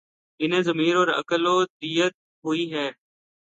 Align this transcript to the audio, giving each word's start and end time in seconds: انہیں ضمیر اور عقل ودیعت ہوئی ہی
انہیں 0.39 0.61
ضمیر 0.61 0.95
اور 0.95 1.07
عقل 1.07 1.45
ودیعت 1.47 2.13
ہوئی 2.43 2.63
ہی 2.73 2.85